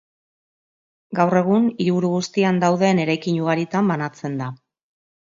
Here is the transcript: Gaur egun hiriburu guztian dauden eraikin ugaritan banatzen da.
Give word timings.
Gaur 1.17 1.39
egun 1.41 1.67
hiriburu 1.73 2.09
guztian 2.13 2.61
dauden 2.63 3.01
eraikin 3.03 3.37
ugaritan 3.43 3.93
banatzen 3.93 4.39
da. 4.41 4.49